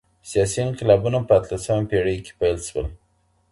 [0.29, 2.87] سیاسي انقلابونه په اتلسمه پیړۍ کي پیل سول.